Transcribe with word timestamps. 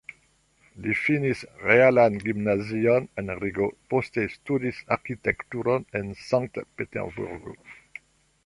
Li 0.83 0.93
finis 0.99 1.41
realan 1.65 2.17
gimnazion 2.23 3.05
en 3.23 3.29
Rigo, 3.41 3.69
poste 3.95 4.25
studis 4.39 4.81
arkitekturon 4.97 5.89
en 6.01 6.13
Sankt-Peterburgo. 6.27 7.59